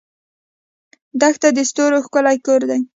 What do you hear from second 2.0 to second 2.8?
ښکلی کور دی.